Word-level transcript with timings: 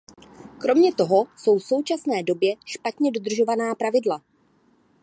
Kromě 0.57 0.93
toho 0.95 1.25
jsou 1.37 1.57
v 1.59 1.63
současné 1.63 2.23
době 2.23 2.55
špatně 2.65 3.11
dodržována 3.11 3.75
pravidla. 3.75 4.21